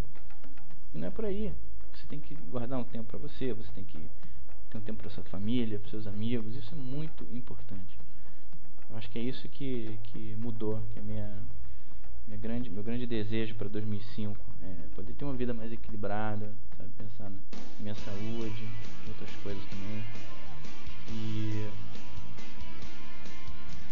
E 0.94 0.98
não 0.98 1.08
é 1.08 1.12
por 1.12 1.26
aí. 1.26 1.52
Você 1.98 2.06
tem 2.08 2.20
que 2.20 2.36
guardar 2.52 2.80
um 2.80 2.84
tempo 2.84 3.06
para 3.06 3.18
você, 3.18 3.52
você 3.54 3.72
tem 3.74 3.84
que 3.84 3.98
ter 4.70 4.78
um 4.78 4.82
tempo 4.82 5.02
para 5.02 5.10
sua 5.10 5.24
família, 5.24 5.80
para 5.80 5.90
seus 5.90 6.06
amigos. 6.06 6.56
Isso 6.56 6.76
é 6.76 6.78
muito 6.78 7.24
importante. 7.34 7.98
Eu 8.90 8.98
acho 8.98 9.10
que 9.10 9.18
é 9.18 9.22
isso 9.22 9.50
que, 9.50 9.98
que 10.04 10.36
mudou, 10.38 10.82
que 10.94 11.00
é 11.00 11.02
minha, 11.02 11.38
minha 12.28 12.40
grande, 12.40 12.70
meu 12.70 12.84
grande 12.84 13.06
desejo 13.06 13.56
para 13.56 13.68
2005 13.68 14.38
é 14.64 14.76
poder 14.96 15.14
ter 15.14 15.26
uma 15.26 15.34
vida 15.34 15.54
mais 15.54 15.72
equilibrada, 15.72 16.54
sabe, 16.78 16.90
pensar 16.98 17.30
na 17.30 17.38
minha 17.80 17.96
saúde, 17.96 18.68
outras 19.08 19.30
coisas 19.44 19.64
também. 19.66 20.04
E 21.10 21.70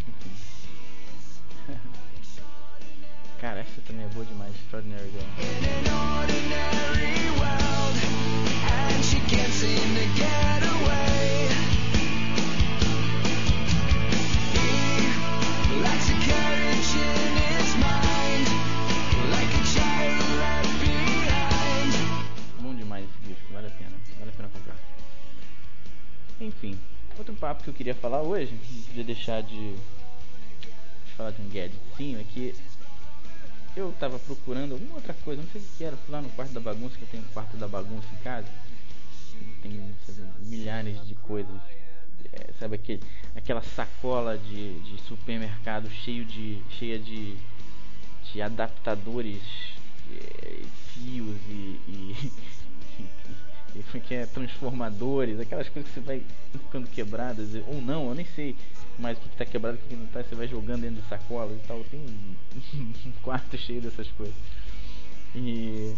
enfim. 0.08 0.32
Cara, 3.40 3.60
essa 3.60 3.82
também 3.82 4.06
é 4.06 4.10
boa 4.10 4.26
demais, 4.26 4.56
Extraordinary 4.56 5.12
Girl. 5.12 5.26
Enfim, 26.46 26.78
outro 27.18 27.34
papo 27.34 27.64
que 27.64 27.70
eu 27.70 27.74
queria 27.74 27.96
falar 27.96 28.22
hoje, 28.22 28.54
não 28.94 29.04
deixar 29.04 29.42
de, 29.42 29.74
de 29.76 31.12
falar 31.18 31.32
de 31.32 31.42
um 31.42 31.50
gadgetzinho, 31.50 32.20
é 32.20 32.24
que 32.24 32.54
eu 33.76 33.92
tava 34.00 34.20
procurando 34.20 34.74
alguma 34.74 34.96
outra 34.96 35.14
coisa, 35.14 35.42
não 35.42 35.50
sei 35.50 35.62
o 35.62 35.66
que 35.78 35.84
era, 35.84 35.98
fui 35.98 36.14
lá 36.14 36.22
no 36.22 36.30
quarto 36.30 36.54
da 36.54 36.60
bagunça, 36.60 36.98
que 36.98 37.04
eu 37.04 37.08
tenho 37.08 37.24
um 37.24 37.34
quarto 37.34 37.58
da 37.58 37.68
bagunça 37.68 38.08
em 38.14 38.24
casa, 38.24 38.48
tem 39.66 39.96
sabe, 40.06 40.22
milhares 40.42 41.06
de 41.08 41.16
coisas, 41.16 41.60
é, 42.32 42.52
sabe 42.60 42.76
aquele, 42.76 43.02
aquela 43.36 43.62
sacola 43.62 44.38
de, 44.38 44.80
de 44.80 45.02
supermercado 45.02 45.90
cheio 45.90 46.24
de, 46.24 46.62
cheia 46.78 47.00
de, 47.00 47.36
de 48.32 48.42
adaptadores, 48.42 49.42
é, 50.12 50.62
fios 50.94 51.38
e, 51.50 51.80
e, 51.88 52.32
e, 53.76 54.00
que 54.02 54.14
é 54.14 54.26
transformadores, 54.28 55.40
aquelas 55.40 55.68
coisas 55.70 55.92
que 55.92 56.00
você 56.00 56.06
vai 56.06 56.24
ficando 56.52 56.88
quebradas, 56.88 57.50
ou 57.68 57.82
não, 57.82 58.10
eu 58.10 58.16
nem 58.16 58.26
sei 58.26 58.56
mais 59.00 59.18
o 59.18 59.22
que 59.22 59.28
está 59.28 59.46
quebrado, 59.46 59.78
o 59.78 59.90
que 59.90 59.96
não 59.96 60.06
está, 60.06 60.24
você 60.24 60.36
vai 60.36 60.48
jogando 60.48 60.82
dentro 60.82 61.02
de 61.02 61.10
sacolas 61.10 61.58
e 61.58 61.68
tal. 61.68 61.84
Tem 61.86 62.00
um 63.06 63.12
quarto 63.22 63.58
cheio 63.58 63.82
dessas 63.82 64.08
coisas. 64.12 64.36
E 65.36 65.94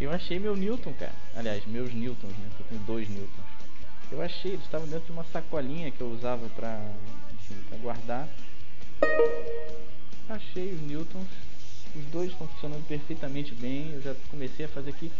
eu 0.00 0.12
achei 0.12 0.38
meu 0.38 0.54
Newton, 0.56 0.92
cara. 0.94 1.14
Aliás, 1.34 1.66
meus 1.66 1.92
Newtons, 1.92 2.30
né? 2.30 2.50
porque 2.50 2.62
Eu 2.62 2.66
tenho 2.68 2.80
dois 2.82 3.08
Newtons. 3.08 3.48
Eu 4.10 4.22
achei, 4.22 4.52
eles 4.52 4.64
estavam 4.64 4.86
dentro 4.86 5.06
de 5.06 5.12
uma 5.12 5.24
sacolinha 5.24 5.90
que 5.90 6.00
eu 6.00 6.10
usava 6.10 6.48
pra, 6.50 6.80
pra 7.68 7.78
guardar. 7.78 8.28
Achei 10.28 10.72
os 10.72 10.80
Newtons. 10.80 11.28
Os 11.94 12.04
dois 12.06 12.30
estão 12.30 12.46
funcionando 12.48 12.86
perfeitamente 12.86 13.54
bem. 13.54 13.92
Eu 13.92 14.02
já 14.02 14.14
comecei 14.30 14.66
a 14.66 14.68
fazer 14.68 14.90
aqui, 14.90 15.10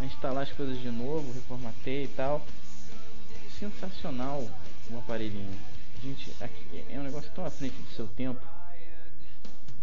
a 0.00 0.04
instalar 0.04 0.44
as 0.44 0.52
coisas 0.52 0.80
de 0.80 0.90
novo, 0.90 1.32
reformatei 1.32 2.04
e 2.04 2.08
tal. 2.08 2.44
Sensacional 3.58 4.48
o 4.90 4.98
aparelhinho. 4.98 5.58
Gente, 6.02 6.32
é 6.40 6.98
um 6.98 7.02
negócio 7.02 7.30
tão 7.34 7.44
à 7.44 7.50
frente 7.50 7.74
do 7.74 7.90
seu 7.94 8.06
tempo. 8.06 8.40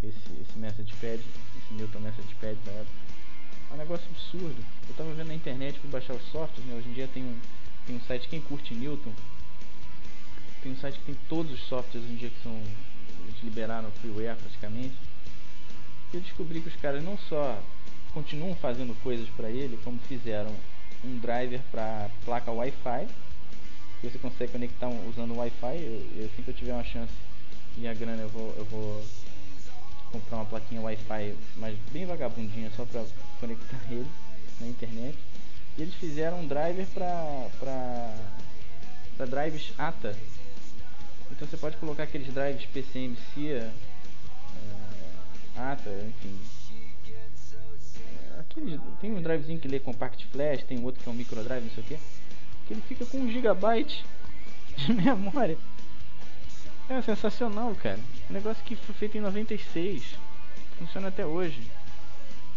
Esse, 0.03 0.41
esse 0.41 0.57
message 0.57 0.93
pad, 1.01 1.21
esse 1.21 1.73
Newton 1.73 1.99
message 1.99 2.35
pad 2.35 2.57
da 2.65 2.71
época. 2.71 3.04
É 3.71 3.73
um 3.73 3.77
negócio 3.77 4.05
absurdo. 4.09 4.63
Eu 4.87 4.95
tava 4.95 5.11
vendo 5.13 5.27
na 5.27 5.35
internet, 5.35 5.79
fui 5.79 5.89
baixar 5.89 6.13
os 6.13 6.23
softwares, 6.31 6.65
né? 6.65 6.75
Hoje 6.75 6.89
em 6.89 6.93
dia 6.93 7.07
tem 7.13 7.23
um, 7.23 7.39
tem 7.85 7.95
um 7.95 8.01
site, 8.01 8.27
quem 8.27 8.41
curte 8.41 8.73
Newton, 8.73 9.11
tem 10.61 10.71
um 10.71 10.77
site 10.77 10.97
que 10.99 11.05
tem 11.05 11.15
todos 11.29 11.51
os 11.51 11.59
softwares 11.67 12.03
hoje 12.03 12.13
em 12.13 12.17
dia 12.17 12.29
que 12.29 12.41
são. 12.43 12.53
Eles 13.27 13.43
liberaram 13.43 13.89
freeware 14.01 14.35
praticamente. 14.37 14.93
E 16.13 16.17
eu 16.17 16.21
descobri 16.21 16.61
que 16.61 16.69
os 16.69 16.75
caras 16.75 17.03
não 17.03 17.17
só 17.17 17.61
continuam 18.13 18.55
fazendo 18.55 18.95
coisas 19.01 19.27
para 19.29 19.49
ele, 19.49 19.79
como 19.83 19.99
fizeram 20.07 20.55
um 21.03 21.17
driver 21.19 21.61
para 21.71 22.09
placa 22.23 22.51
Wi-Fi. 22.51 23.07
Que 24.01 24.09
você 24.09 24.17
consegue 24.19 24.51
conectar 24.51 24.87
um- 24.87 25.09
usando 25.09 25.35
Wi-Fi. 25.35 25.75
Eu, 25.77 26.07
eu, 26.17 26.25
assim 26.25 26.43
que 26.43 26.49
eu 26.49 26.53
tiver 26.53 26.73
uma 26.73 26.83
chance 26.83 27.11
e 27.77 27.87
a 27.87 27.93
grana 27.93 28.21
eu 28.21 28.29
vou, 28.29 28.53
eu 28.57 28.65
vou 28.65 29.03
comprar 30.11 30.37
uma 30.37 30.45
plaquinha 30.45 30.81
Wi-Fi, 30.81 31.35
mas 31.57 31.77
bem 31.91 32.05
vagabundinha 32.05 32.71
só 32.75 32.85
para 32.85 33.03
conectar 33.39 33.79
ele 33.91 34.07
na 34.59 34.67
internet. 34.67 35.17
E 35.77 35.81
eles 35.81 35.93
fizeram 35.95 36.41
um 36.41 36.47
driver 36.47 36.87
para 36.87 38.15
para 39.17 39.25
drives 39.25 39.73
ATA. 39.77 40.15
Então 41.31 41.47
você 41.47 41.57
pode 41.57 41.77
colocar 41.77 42.03
aqueles 42.03 42.33
drives 42.33 42.65
PCMC, 42.65 43.49
é, 43.49 43.71
ATA, 45.57 45.89
enfim. 46.07 46.39
É, 47.97 48.39
aqueles, 48.39 48.79
tem 49.01 49.13
um 49.13 49.21
drivezinho 49.21 49.59
que 49.59 49.67
lê 49.67 49.79
Compact 49.79 50.25
Flash, 50.27 50.63
tem 50.63 50.83
outro 50.83 51.01
que 51.01 51.09
é 51.09 51.11
um 51.11 51.15
micro 51.15 51.43
drive, 51.43 51.63
não 51.63 51.71
sei 51.71 51.83
o 51.83 51.87
que. 51.87 51.97
Que 52.67 52.73
ele 52.73 52.81
fica 52.81 53.05
com 53.05 53.17
1 53.19 53.31
GB 53.31 53.83
de 54.77 54.93
memória. 54.93 55.57
É 56.89 57.01
sensacional, 57.01 57.73
cara. 57.75 57.99
Um 58.29 58.33
negócio 58.33 58.63
que 58.63 58.75
foi 58.75 58.95
feito 58.95 59.17
em 59.17 59.21
96. 59.21 60.17
Funciona 60.77 61.09
até 61.09 61.25
hoje. 61.25 61.61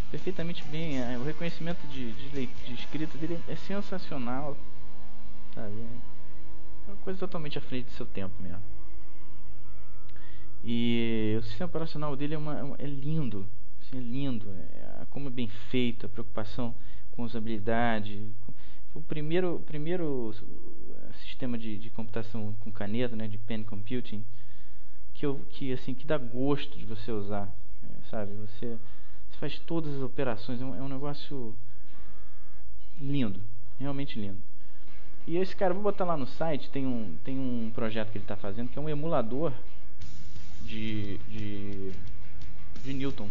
Perfeitamente 0.09 0.63
bem. 0.65 0.99
É, 0.99 1.17
o 1.17 1.23
reconhecimento 1.23 1.85
de, 1.87 2.11
de, 2.11 2.47
de 2.47 2.73
escrita 2.73 3.17
dele 3.17 3.39
é 3.47 3.55
sensacional. 3.55 4.57
Sabe? 5.53 5.75
É 6.87 6.91
uma 6.91 6.97
coisa 6.97 7.19
totalmente 7.19 7.57
à 7.57 7.61
frente 7.61 7.85
do 7.85 7.91
seu 7.91 8.05
tempo 8.05 8.33
mesmo. 8.41 8.61
E 10.63 11.35
o 11.39 11.43
sistema 11.43 11.67
operacional 11.67 12.15
dele 12.15 12.33
é, 12.33 12.37
uma, 12.37 12.75
é 12.79 12.87
lindo. 12.87 13.45
Assim, 13.81 13.97
é 13.97 14.01
lindo. 14.01 14.49
É, 14.49 15.05
como 15.11 15.27
é 15.27 15.31
bem 15.31 15.47
feito, 15.69 16.05
a 16.05 16.09
preocupação 16.09 16.73
com 17.11 17.23
usabilidade. 17.23 18.25
O 18.93 19.01
primeiro, 19.01 19.61
primeiro 19.67 20.33
sistema 21.21 21.57
de, 21.57 21.77
de 21.77 21.89
computação 21.91 22.55
com 22.61 22.71
caneta, 22.71 23.15
né, 23.15 23.27
de 23.27 23.37
pen 23.37 23.63
computing, 23.63 24.23
que, 25.19 25.25
eu, 25.25 25.41
que 25.49 25.73
assim 25.73 25.93
que 25.93 26.07
dá 26.07 26.17
gosto 26.17 26.77
de 26.77 26.85
você 26.85 27.11
usar, 27.11 27.53
é, 27.83 28.09
sabe? 28.09 28.31
Você, 28.35 28.77
você, 29.29 29.37
faz 29.37 29.59
todas 29.59 29.93
as 29.93 30.01
operações, 30.01 30.61
é 30.61 30.65
um, 30.65 30.75
é 30.75 30.81
um, 30.81 30.87
negócio 30.87 31.53
lindo, 33.01 33.41
realmente 33.77 34.17
lindo. 34.17 34.37
E 35.27 35.35
esse 35.35 35.53
cara, 35.53 35.73
vou 35.73 35.83
botar 35.83 36.05
lá 36.05 36.15
no 36.15 36.25
site, 36.25 36.69
tem 36.69 36.87
um, 36.87 37.17
tem 37.25 37.37
um 37.37 37.69
projeto 37.75 38.11
que 38.11 38.17
ele 38.17 38.23
está 38.23 38.37
fazendo 38.37 38.69
que 38.69 38.79
é 38.79 38.81
um 38.81 38.87
emulador 38.87 39.51
de, 40.61 41.17
de, 41.27 41.91
de 42.81 42.93
Newton. 42.93 43.29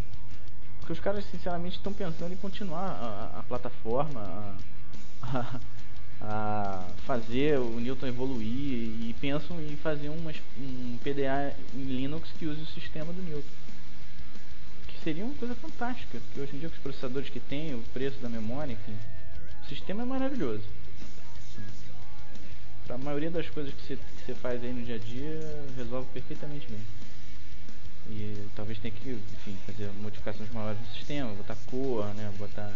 Porque 0.81 0.93
os 0.93 1.01
caras, 1.01 1.25
sinceramente, 1.25 1.77
estão 1.77 1.93
pensando 1.93 2.35
em 2.35 2.37
continuar 2.37 2.85
a, 2.85 3.39
a 3.39 3.43
plataforma, 3.45 4.21
a, 5.23 5.27
a 5.33 5.61
a 6.21 6.85
fazer 7.07 7.59
o 7.59 7.79
Newton 7.79 8.09
evoluir 8.09 8.47
e 8.49 9.15
pensam 9.21 9.61
em 9.63 9.77
fazer 9.77 10.09
umas, 10.09 10.37
um 10.59 10.99
PDA 10.99 11.55
em 11.75 11.85
Linux 11.85 12.29
que 12.39 12.47
use 12.47 12.61
o 12.61 12.67
sistema 12.67 13.13
do 13.13 13.23
Newton. 13.23 13.49
Que 14.89 15.01
seria 15.05 15.25
uma 15.25 15.35
coisa 15.35 15.55
fantástica, 15.55 16.19
porque 16.19 16.41
hoje 16.41 16.57
em 16.57 16.59
dia 16.59 16.69
com 16.69 16.75
os 16.75 16.83
processadores 16.83 17.29
que 17.29 17.41
tem, 17.41 17.75
o 17.75 17.83
preço 17.95 18.19
da 18.19 18.29
memória, 18.29 18.73
enfim, 18.73 18.97
o 19.65 19.69
sistema 19.69 20.03
é 20.03 20.07
maravilhoso. 20.07 20.65
Para 22.85 22.97
a 22.97 22.99
maioria 22.99 23.31
das 23.31 23.49
coisas 23.51 23.73
que 23.73 23.83
você, 23.83 23.97
que 23.97 24.25
você 24.27 24.35
faz 24.35 24.63
aí 24.65 24.73
no 24.73 24.85
dia 24.85 24.97
a 24.97 24.99
dia, 24.99 25.65
resolve 25.77 26.09
perfeitamente 26.13 26.67
bem. 26.69 26.81
E 28.11 28.49
talvez 28.57 28.79
tenha 28.79 28.93
que, 28.93 29.11
enfim, 29.11 29.57
fazer 29.67 29.91
modificações 30.01 30.51
maiores 30.51 30.81
no 30.81 30.95
sistema, 30.95 31.31
botar 31.35 31.57
cor, 31.67 32.07
né, 32.15 32.33
botar... 32.39 32.73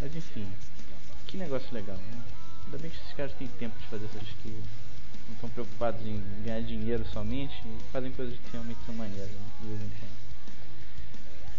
Mas 0.00 0.14
enfim, 0.14 0.46
que 1.26 1.38
negócio 1.38 1.72
legal, 1.72 1.96
né? 1.96 2.22
Ainda 2.72 2.84
bem 2.84 2.90
que 2.90 2.96
esses 2.96 3.12
caras 3.12 3.34
têm 3.34 3.48
tempo 3.58 3.78
de 3.78 3.86
fazer 3.88 4.06
essas 4.06 4.26
que 4.42 4.48
não 4.48 5.34
estão 5.34 5.50
preocupados 5.50 6.00
em 6.06 6.22
ganhar 6.42 6.62
dinheiro 6.62 7.04
somente 7.12 7.52
e 7.66 7.92
fazem 7.92 8.10
coisas 8.12 8.34
que 8.34 8.50
realmente 8.50 8.78
são 8.86 8.94
maneiras, 8.94 9.28
né? 9.28 9.90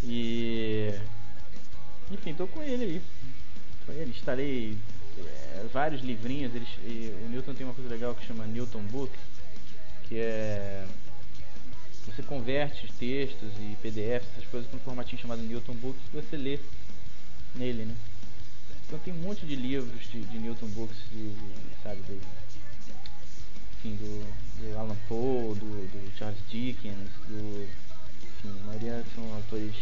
E. 0.02 0.92
Enfim, 2.10 2.34
tô 2.34 2.48
com 2.48 2.60
ele 2.64 2.84
aí. 2.84 3.02
Com 3.86 3.92
ele, 3.92 4.10
instalei 4.10 4.76
é, 5.16 5.66
vários 5.72 6.02
livrinhos. 6.02 6.52
Eles, 6.52 6.68
o 7.24 7.28
Newton 7.28 7.54
tem 7.54 7.64
uma 7.64 7.74
coisa 7.74 7.88
legal 7.88 8.12
que 8.16 8.26
chama 8.26 8.44
Newton 8.46 8.82
Book, 8.82 9.12
que 10.08 10.18
é. 10.18 10.84
Você 12.06 12.24
converte 12.24 12.92
textos 12.98 13.52
e 13.60 13.76
PDFs, 13.80 14.28
essas 14.32 14.50
coisas, 14.50 14.68
para 14.68 14.78
um 14.78 14.82
formatinho 14.82 15.22
chamado 15.22 15.42
Newton 15.42 15.74
Book 15.74 15.96
que 16.10 16.16
você 16.16 16.36
lê 16.36 16.58
nele, 17.54 17.84
né? 17.84 17.94
Então 18.86 18.98
tem 18.98 19.14
um 19.14 19.18
monte 19.18 19.46
de 19.46 19.56
livros 19.56 20.08
de, 20.10 20.20
de 20.20 20.38
Newton 20.38 20.68
Books, 20.68 20.96
de, 21.10 21.30
de, 21.30 21.82
sabe, 21.82 22.00
do, 22.02 22.20
enfim, 23.78 23.96
do, 23.96 24.24
do 24.60 24.78
Alan 24.78 24.96
Poe, 25.08 25.54
do, 25.54 25.88
do, 25.88 26.18
Charles 26.18 26.38
Dickens, 26.48 27.10
do, 27.26 27.68
enfim, 28.22 28.60
a 28.62 28.66
maioria 28.66 29.04
são 29.14 29.34
autores 29.34 29.74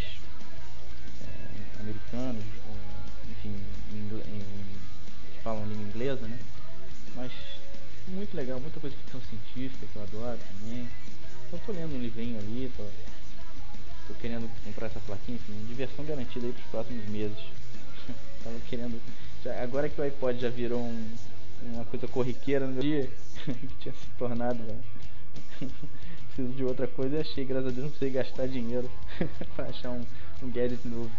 é, 1.21 1.81
americanos, 1.81 2.45
enfim, 3.31 3.55
em, 3.93 3.97
em, 3.97 4.43
que 5.35 5.43
falam 5.43 5.67
língua 5.67 5.85
inglesa, 5.85 6.27
né? 6.27 6.39
Mas 7.15 7.33
muito 8.09 8.37
legal, 8.37 8.61
muita 8.61 8.81
coisa 8.81 8.97
de 8.97 9.03
ficção 9.03 9.21
científica 9.29 9.87
que 9.87 9.97
eu 9.97 10.03
adoro 10.03 10.39
também. 10.59 10.89
Então 11.47 11.59
tô 11.67 11.73
lendo 11.73 11.95
um 11.95 12.01
livrinho 12.01 12.39
ali, 12.39 12.71
tô, 12.77 12.85
tô 14.09 14.15
querendo 14.21 14.51
comprar 14.65 14.87
essa 14.87 15.01
plaquinha, 15.01 15.37
enfim, 15.37 15.67
diversão 15.67 16.05
garantida 16.05 16.47
aí 16.47 16.53
pros 16.53 16.67
próximos 16.67 17.07
meses. 17.09 17.39
Tava 18.43 18.59
querendo. 18.69 19.01
Já, 19.45 19.63
agora 19.63 19.89
que 19.89 20.01
o 20.01 20.05
iPod 20.05 20.41
já 20.41 20.49
virou 20.49 20.81
um, 20.81 21.15
uma 21.63 21.85
coisa 21.85 22.09
corriqueira 22.09 22.67
no 22.67 22.75
meu 22.75 22.83
dia, 22.83 23.11
que 23.45 23.67
tinha 23.81 23.95
se 23.95 24.07
tornado. 24.19 24.59
Preciso 26.35 26.55
de 26.55 26.65
outra 26.65 26.87
coisa 26.87 27.17
e 27.17 27.21
achei, 27.21 27.45
graças 27.45 27.69
a 27.69 27.71
Deus, 27.71 27.83
não 27.83 27.91
precisei 27.91 28.11
gastar 28.11 28.49
dinheiro 28.49 28.91
pra 29.55 29.67
achar 29.67 29.91
um, 29.91 30.05
um 30.43 30.51
gadget 30.51 30.87
novo. 30.89 31.11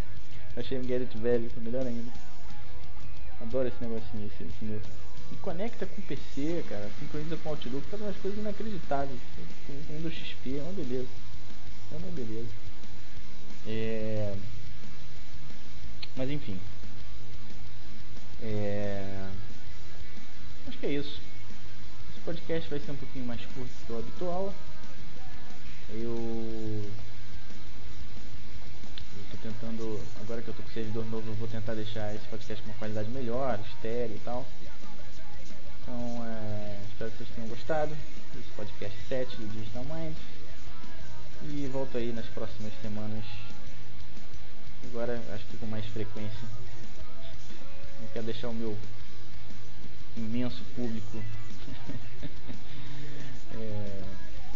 Achei 0.58 0.78
um 0.78 0.86
gadget 0.86 1.16
velho, 1.18 1.50
que 1.50 1.60
é 1.60 1.64
melhor 1.64 1.86
ainda. 1.86 2.12
Adoro 3.42 3.68
esse 3.68 3.84
negocinho, 3.84 4.26
esse, 4.28 4.44
esse 4.44 4.66
meu. 4.66 4.82
E 5.32 5.36
conecta 5.38 5.86
com 5.86 6.02
o 6.02 6.06
PC, 6.06 6.64
cara, 6.68 6.90
sincroniza 7.00 7.38
com 7.38 7.50
o 7.50 7.52
Outlook, 7.52 7.88
faz 7.88 8.02
umas 8.02 8.18
coisas 8.18 8.40
inacreditáveis. 8.40 9.20
Com 9.68 9.74
o 9.74 9.98
Windows 9.98 10.14
XP, 10.14 10.58
é 10.58 10.62
uma 10.62 10.74
beleza. 10.74 11.08
É 11.92 11.96
uma 11.96 12.12
beleza. 12.12 12.50
É... 13.68 14.36
Mas 16.16 16.30
enfim, 16.30 16.60
é... 18.44 19.30
Acho 20.68 20.78
que 20.78 20.86
é 20.86 20.92
isso. 20.92 21.22
Esse 22.12 22.20
podcast 22.26 22.70
vai 22.70 22.80
ser 22.80 22.92
um 22.92 22.98
pouquinho 22.98 23.26
mais 23.26 23.40
curto 23.46 23.70
do 23.70 23.86
que 23.86 23.94
o 23.94 24.00
habitual. 24.00 24.54
Eu 25.90 26.92
estou 29.24 29.40
tentando, 29.42 30.02
agora 30.22 30.42
que 30.42 30.50
eu 30.50 30.52
estou 30.52 30.66
com 30.66 30.74
servidor 30.74 31.06
novo, 31.06 31.30
eu 31.30 31.36
vou 31.36 31.48
tentar 31.48 31.74
deixar 31.74 32.14
esse 32.16 32.26
podcast 32.28 32.62
com 32.64 32.70
uma 32.70 32.78
qualidade 32.78 33.10
melhor, 33.12 33.60
estéreo 33.76 34.16
e 34.16 34.20
tal. 34.20 34.46
Então, 35.82 36.26
é, 36.26 36.80
espero 36.90 37.12
que 37.12 37.18
vocês 37.18 37.30
tenham 37.36 37.50
gostado 37.50 37.96
desse 38.34 38.50
podcast 38.56 38.98
7 39.08 39.38
do 39.38 39.48
Digital 39.48 39.86
Mind. 39.86 40.16
E 41.44 41.68
volto 41.68 41.98
aí 41.98 42.12
nas 42.12 42.26
próximas 42.28 42.74
semanas. 42.82 43.24
Agora, 44.86 45.22
acho 45.34 45.46
que 45.46 45.58
com 45.58 45.66
mais 45.66 45.86
frequência 45.88 46.63
não 48.04 48.10
quero 48.12 48.26
deixar 48.26 48.50
o 48.50 48.54
meu 48.54 48.78
imenso 50.18 50.62
público 50.76 51.18
é, 53.56 54.04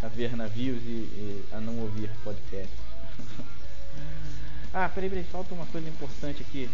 a 0.03 0.07
ver 0.07 0.35
navios 0.35 0.83
e, 0.83 0.89
e, 0.89 1.45
a 1.51 1.59
não 1.59 1.79
ouvir 1.79 2.09
podcast. 2.23 2.73
ah, 4.73 4.89
peraí, 4.89 5.09
peraí, 5.09 5.23
falta 5.23 5.53
uma 5.53 5.65
coisa 5.67 5.87
importante 5.87 6.41
aqui. 6.41 6.69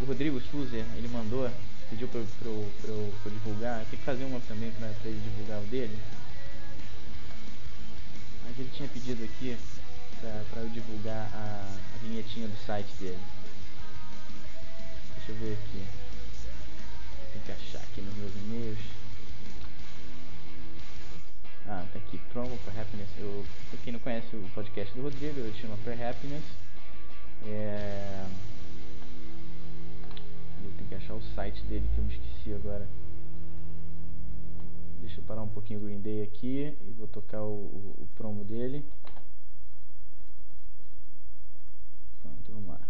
O 0.00 0.04
Rodrigo 0.04 0.40
Suzer, 0.40 0.84
ele 0.96 1.08
mandou, 1.08 1.48
pediu 1.88 2.08
pra, 2.08 2.20
pra, 2.20 2.28
pra, 2.40 2.50
pra 2.82 2.92
eu 2.92 3.30
divulgar. 3.30 3.84
Tem 3.86 3.98
que 3.98 4.04
fazer 4.04 4.24
uma 4.24 4.40
também 4.40 4.70
pra, 4.72 4.88
pra 4.88 5.10
ele 5.10 5.20
divulgar 5.20 5.60
o 5.60 5.66
dele. 5.66 5.96
Mas 8.44 8.58
ele 8.58 8.70
tinha 8.74 8.88
pedido 8.88 9.22
aqui 9.22 9.56
pra, 10.20 10.42
pra 10.50 10.62
eu 10.62 10.68
divulgar 10.70 11.30
a, 11.32 11.76
a 11.94 11.98
vinhetinha 12.02 12.48
do 12.48 12.66
site 12.66 12.90
dele. 12.98 13.18
Deixa 15.24 15.32
eu 15.32 15.36
ver 15.36 15.52
aqui. 15.52 15.86
Tem 17.32 17.42
que 17.42 17.52
achar 17.52 17.78
aqui 17.78 18.00
nos 18.00 18.12
meus 18.16 18.32
e-mails. 18.34 18.78
Ah, 21.64 21.86
tá 21.92 21.98
aqui, 22.00 22.18
Promo 22.32 22.56
for 22.56 22.76
Happiness. 22.76 23.08
Eu, 23.20 23.44
pra 23.70 23.78
quem 23.84 23.92
não 23.92 24.00
conhece 24.00 24.34
o 24.34 24.50
podcast 24.52 24.92
do 24.94 25.02
Rodrigo, 25.02 25.38
ele 25.38 25.56
chama 25.60 25.76
For 25.76 25.92
Happiness. 25.92 26.42
É... 27.46 28.26
Eu 30.64 30.72
tenho 30.76 30.88
que 30.88 30.94
achar 30.96 31.14
o 31.14 31.22
site 31.36 31.62
dele 31.66 31.88
que 31.94 31.98
eu 31.98 32.04
me 32.04 32.12
esqueci 32.12 32.54
agora. 32.54 32.88
Deixa 35.02 35.20
eu 35.20 35.24
parar 35.24 35.42
um 35.42 35.48
pouquinho 35.48 35.78
o 35.78 35.84
Green 35.84 36.00
Day 36.00 36.24
aqui 36.24 36.76
e 36.84 36.90
vou 36.98 37.06
tocar 37.06 37.42
o, 37.42 37.54
o, 37.54 37.94
o 38.02 38.08
promo 38.16 38.42
dele. 38.42 38.84
Pronto, 42.20 42.52
vamos 42.52 42.68
lá. 42.70 42.80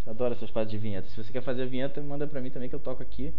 Adoro 0.06 0.34
essas 0.34 0.50
partes 0.50 0.70
de 0.70 0.78
vinheta. 0.78 1.08
Se 1.08 1.22
você 1.22 1.32
quer 1.32 1.42
fazer 1.42 1.62
a 1.62 1.66
vinheta, 1.66 2.00
manda 2.02 2.26
pra 2.26 2.40
mim 2.40 2.50
também 2.50 2.68
que 2.68 2.74
eu 2.74 2.80
toco 2.80 3.02
aqui. 3.02 3.32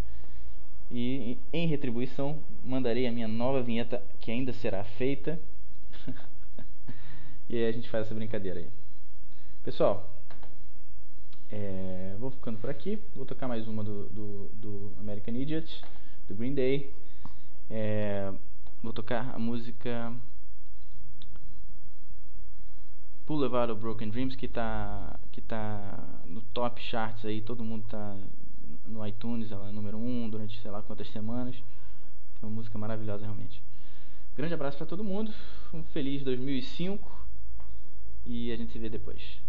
E 0.92 1.38
em 1.54 1.68
retribuição, 1.68 2.40
mandarei 2.64 3.08
a 3.08 3.12
minha 3.12 3.28
nova 3.28 3.62
vinheta 3.62 4.02
que 4.20 4.32
ainda 4.32 4.52
será 4.54 4.84
feita. 4.84 5.40
e 7.50 7.58
aí 7.58 7.68
a 7.68 7.72
gente 7.72 7.90
faz 7.90 8.06
essa 8.06 8.16
brincadeira 8.16 8.60
aí. 8.60 8.70
Pessoal, 9.64 10.12
é, 11.52 12.16
vou 12.20 12.32
ficando 12.32 12.58
por 12.60 12.70
aqui. 12.70 13.00
Vou 13.16 13.26
tocar 13.26 13.48
mais 13.48 13.68
uma 13.68 13.84
do, 13.84 14.06
do, 14.10 14.50
do 14.54 14.92
American 15.00 15.36
Idiot, 15.36 15.84
do 16.28 16.36
Green 16.36 16.54
Day. 16.54 16.92
É, 17.70 18.32
vou 18.82 18.94
tocar 18.94 19.34
a 19.34 19.40
música 19.40 20.14
Boulevard 23.28 23.72
of 23.72 23.82
Broken 23.82 24.10
Dreams, 24.10 24.36
que 24.36 24.46
está 24.46 25.20
que 25.32 25.42
tá 25.42 25.98
no 26.26 26.42
top 26.54 26.82
charts 26.82 27.26
aí. 27.26 27.42
Todo 27.42 27.64
mundo 27.64 27.84
está 27.84 28.16
no 28.86 29.06
iTunes, 29.06 29.52
ela 29.52 29.70
é 29.70 29.72
número 29.72 29.98
1 29.98 30.02
um, 30.02 30.30
durante 30.30 30.60
sei 30.62 30.72
lá 30.72 30.82
quantas 30.82 31.10
semanas. 31.10 31.56
É 32.42 32.46
uma 32.46 32.52
música 32.52 32.78
maravilhosa 32.78 33.24
realmente. 33.24 33.62
Grande 34.38 34.54
abraço 34.54 34.78
para 34.78 34.86
todo 34.86 35.04
mundo. 35.04 35.34
Um 35.74 35.84
feliz 35.86 36.24
2005 36.24 37.26
e 38.26 38.52
a 38.52 38.56
gente 38.56 38.72
se 38.72 38.80
vê 38.80 38.90
depois. 38.90 39.40